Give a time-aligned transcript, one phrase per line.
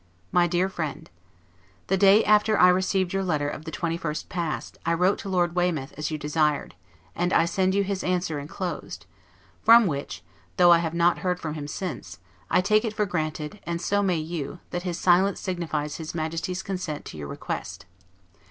[0.31, 1.11] MY DEAR FRIEND:
[1.85, 5.53] The day after I received your letter of the 21st past, I wrote to Lord
[5.53, 6.73] Weymouth, as you desired;
[7.15, 9.05] and I send you his answer inclosed,
[9.61, 10.23] from which
[10.57, 12.17] (though I have not heard from him since)
[12.49, 16.63] I take it for granted, and so may you, that his silence signifies his Majesty's
[16.63, 17.85] consent to your request.